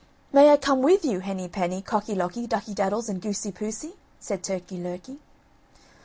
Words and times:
"May 0.33 0.49
I 0.49 0.57
come 0.57 0.81
with 0.81 1.05
you? 1.05 1.19
Henny 1.19 1.47
penny, 1.47 1.83
Cocky 1.83 2.15
locky, 2.15 2.47
Ducky 2.47 2.73
daddles 2.73 3.07
and 3.07 3.21
Goosey 3.21 3.51
poosey?" 3.51 3.93
said 4.19 4.41
Turkey 4.43 4.79
lurkey. 4.81 5.19